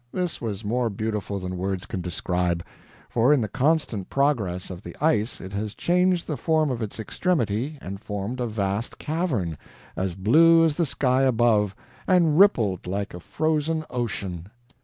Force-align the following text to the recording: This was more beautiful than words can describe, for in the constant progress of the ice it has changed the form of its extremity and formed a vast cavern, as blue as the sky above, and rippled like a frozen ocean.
This 0.11 0.41
was 0.41 0.65
more 0.65 0.89
beautiful 0.89 1.37
than 1.37 1.57
words 1.59 1.85
can 1.85 2.01
describe, 2.01 2.63
for 3.07 3.31
in 3.31 3.39
the 3.41 3.47
constant 3.47 4.09
progress 4.09 4.71
of 4.71 4.81
the 4.81 4.95
ice 4.99 5.39
it 5.39 5.53
has 5.53 5.75
changed 5.75 6.25
the 6.25 6.37
form 6.37 6.71
of 6.71 6.81
its 6.81 6.99
extremity 6.99 7.77
and 7.81 8.01
formed 8.01 8.39
a 8.39 8.47
vast 8.47 8.97
cavern, 8.97 9.59
as 9.95 10.15
blue 10.15 10.65
as 10.65 10.73
the 10.75 10.87
sky 10.87 11.21
above, 11.21 11.75
and 12.07 12.39
rippled 12.39 12.87
like 12.87 13.13
a 13.13 13.19
frozen 13.19 13.85
ocean. 13.91 14.47